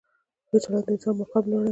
ښه 0.47 0.57
چلند 0.63 0.83
د 0.85 0.89
انسان 0.93 1.13
مقام 1.21 1.45
لوړوي. 1.51 1.69